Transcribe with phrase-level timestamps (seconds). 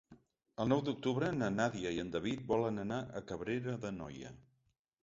[0.63, 4.35] El nou d'octubre na Nàdia i en David volen anar a Cabrera d'Anoia.